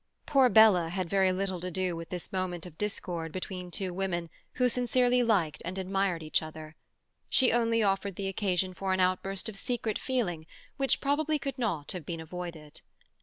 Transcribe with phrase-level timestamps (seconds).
[0.25, 4.31] Poor Bella had very little to do with this moment of discord between two women
[4.53, 6.75] who sincerely liked and admired each other.
[7.29, 11.91] She only offered the occasion for an outburst of secret feeling which probably could not
[11.91, 12.81] have been avoided.